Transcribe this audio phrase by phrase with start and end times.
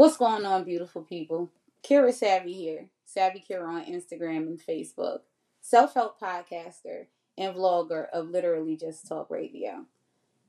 [0.00, 1.52] What's going on, beautiful people?
[1.86, 2.86] Kira Savvy here.
[3.04, 5.18] Savvy Kira on Instagram and Facebook.
[5.60, 7.04] Self help podcaster
[7.36, 9.84] and vlogger of Literally Just Talk Radio.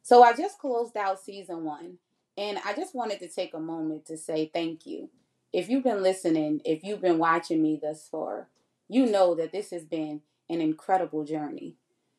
[0.04, 1.97] So I just closed out season one,
[2.37, 5.09] and I just wanted to take a moment to say thank you.
[5.52, 8.47] If you've been listening, if you've been watching me thus far,
[8.88, 11.75] you know that this has been an incredible journey.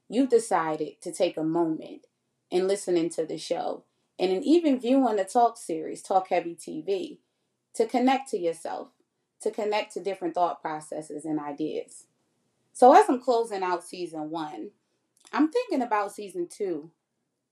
[0.07, 2.09] You've decided to take a moment
[2.51, 3.85] and listening to the show
[4.19, 7.19] and in even viewing the talk series, Talk Heavy TV,
[7.75, 8.89] to connect to yourself,
[9.41, 12.05] to connect to different thought processes and ideas.
[12.73, 14.71] So, as I'm closing out season one,
[15.33, 16.91] I'm thinking about season two.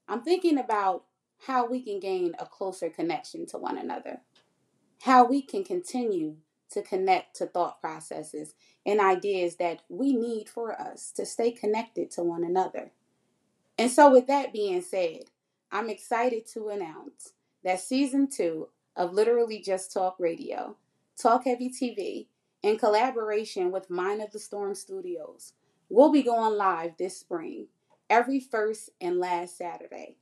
[0.09, 1.05] I'm thinking about
[1.47, 4.21] how we can gain a closer connection to one another,
[5.03, 6.37] how we can continue
[6.71, 8.55] to connect to thought processes
[8.87, 12.93] and ideas that we need for us to stay connected to one another.
[13.79, 15.25] And so, with that being said,
[15.73, 20.77] I'm excited to announce that season two of Literally Just Talk Radio,
[21.17, 22.27] Talk Heavy TV,
[22.63, 25.53] in collaboration with Mind of the Storm Studios,
[25.89, 27.69] will be going live this spring,
[28.09, 30.17] every first and last Saturday.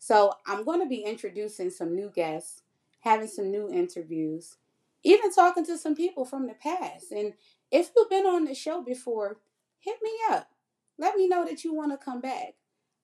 [0.00, 2.62] So I'm going to be introducing some new guests,
[3.00, 4.56] having some new interviews,
[5.04, 7.12] even talking to some people from the past.
[7.12, 7.34] And
[7.70, 9.38] if you've been on the show before,
[9.78, 10.50] hit me up.
[10.98, 12.54] Let me know that you want to come back.